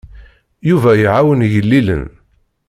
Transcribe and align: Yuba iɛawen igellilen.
Yuba 0.69 0.91
iɛawen 0.97 1.45
igellilen. 1.47 2.05